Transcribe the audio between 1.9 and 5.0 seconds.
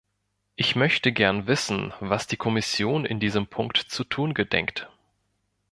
was die Kommission in diesem Punkt zu tun gedenkt.